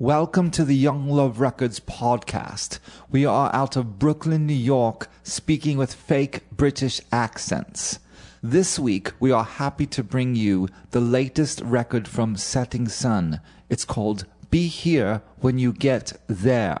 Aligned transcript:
Welcome 0.00 0.50
to 0.52 0.64
the 0.64 0.74
Young 0.74 1.10
Love 1.10 1.40
Records 1.40 1.78
podcast. 1.78 2.78
We 3.10 3.26
are 3.26 3.54
out 3.54 3.76
of 3.76 3.98
Brooklyn, 3.98 4.46
New 4.46 4.54
York, 4.54 5.10
speaking 5.22 5.76
with 5.76 5.92
fake 5.92 6.48
British 6.50 7.02
accents. 7.12 7.98
This 8.42 8.78
week, 8.78 9.12
we 9.20 9.30
are 9.30 9.44
happy 9.44 9.84
to 9.88 10.02
bring 10.02 10.34
you 10.34 10.68
the 10.92 11.02
latest 11.02 11.60
record 11.60 12.08
from 12.08 12.38
Setting 12.38 12.88
Sun. 12.88 13.42
It's 13.68 13.84
called 13.84 14.24
Be 14.50 14.68
Here 14.68 15.20
When 15.40 15.58
You 15.58 15.74
Get 15.74 16.18
There. 16.28 16.80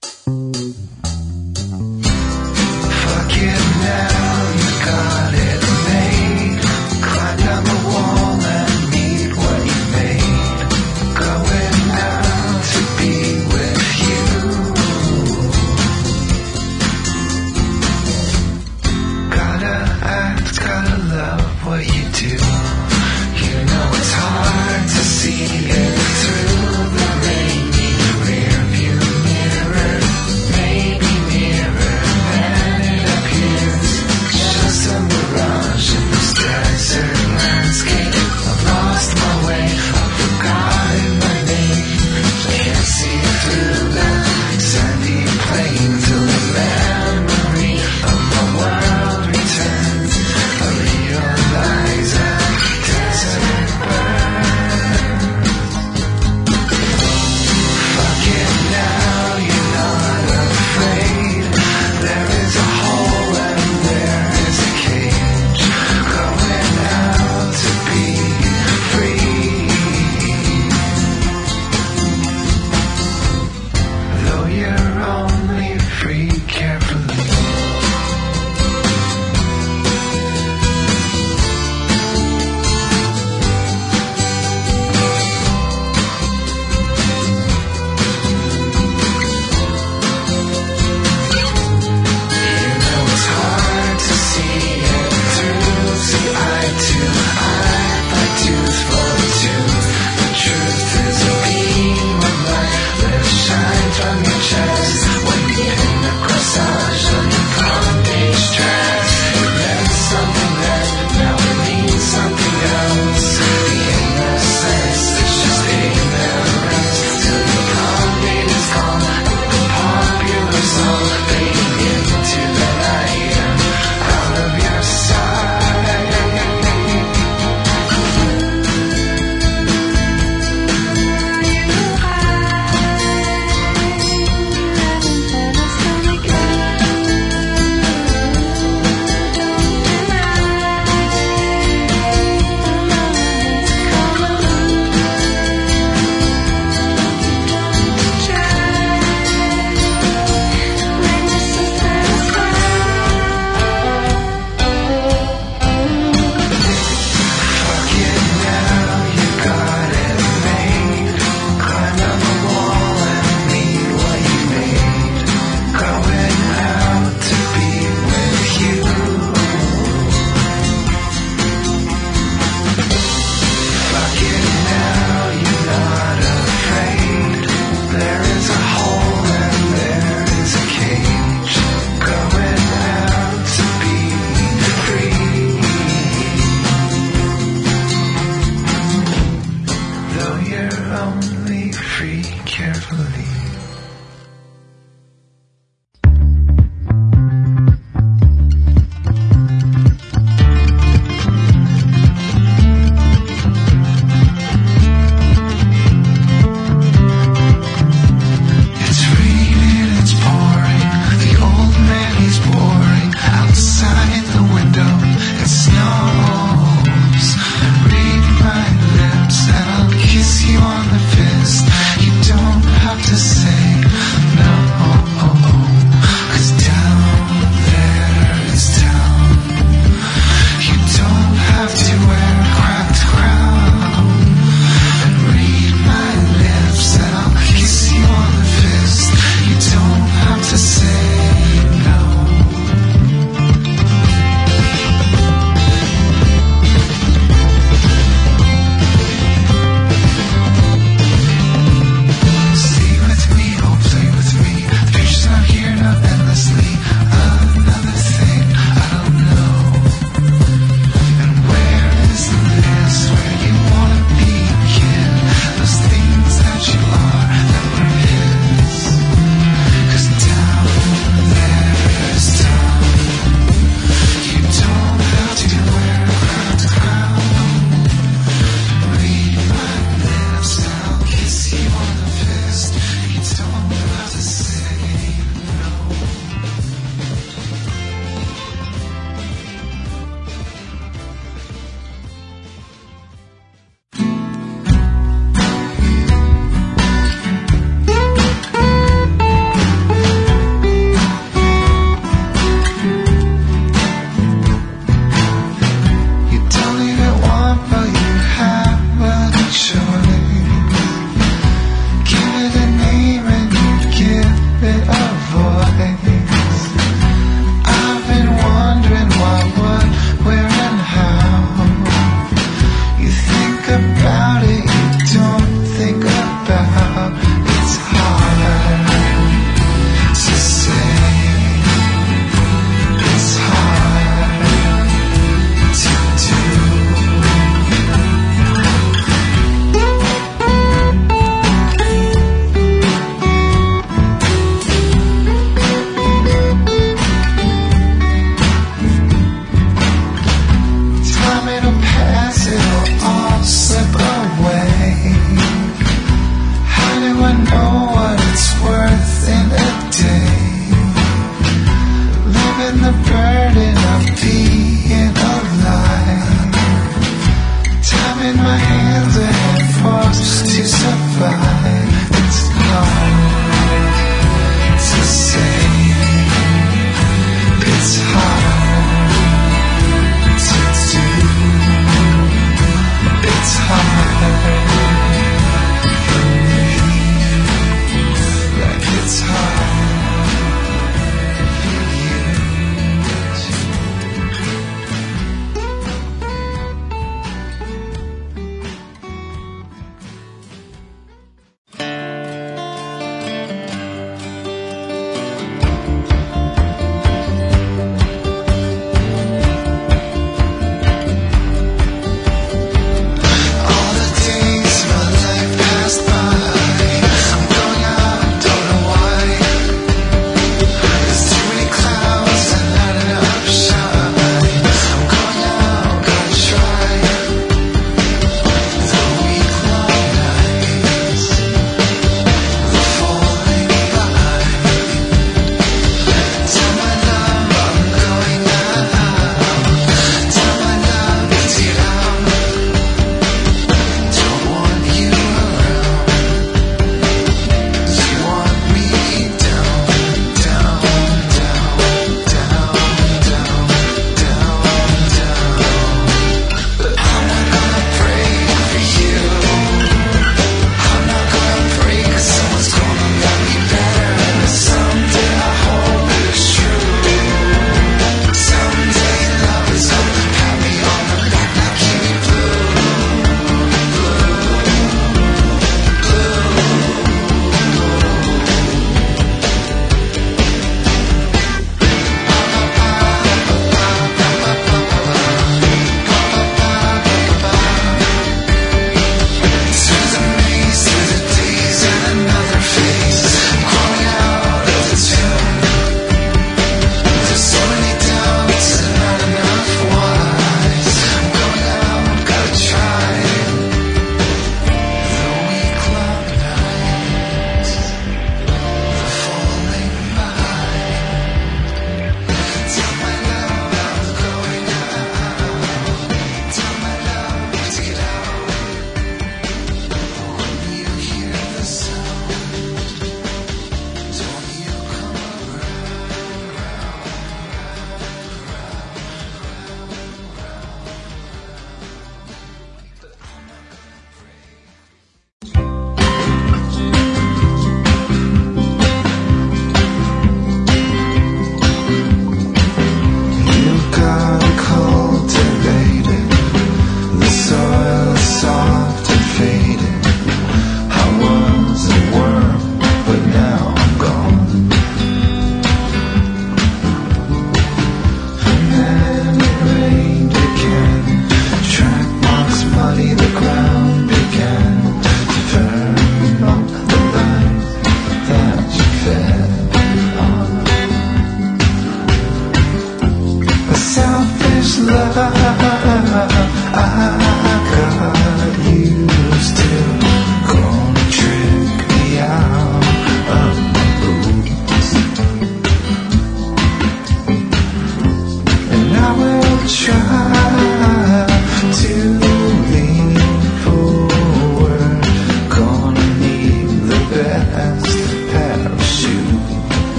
Fuck 0.00 0.32
it 3.36 3.60
now, 3.84 4.52
you 4.56 4.70
got 4.82 5.34
it 5.34 5.35